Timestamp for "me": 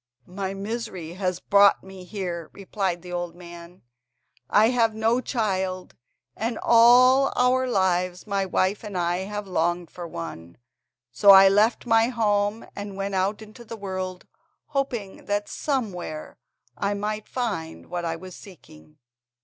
1.83-2.05